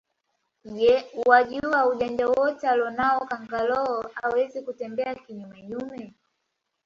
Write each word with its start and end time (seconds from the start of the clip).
Je 0.77 1.05
wajua 1.25 1.87
ujanja 1.89 2.27
wote 2.27 2.67
alonao 2.69 3.19
kangaroo 3.25 4.03
hawezi 4.13 4.61
kutembea 4.61 5.15
kinyume 5.15 5.61
nyume 5.61 6.13